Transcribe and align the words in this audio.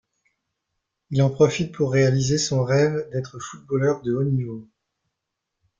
Il 1.11 1.21
en 1.21 1.29
profite 1.29 1.71
pour 1.75 1.91
réaliser 1.91 2.39
son 2.39 2.63
rêve 2.63 3.07
d'être 3.11 3.37
footballeur 3.37 4.01
de 4.01 4.15
haut 4.15 4.23
niveau. 4.23 4.67